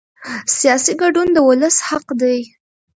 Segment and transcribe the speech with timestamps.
[0.57, 2.39] سیاسي ګډون د ولس حق دی